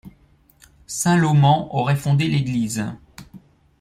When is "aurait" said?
1.69-1.95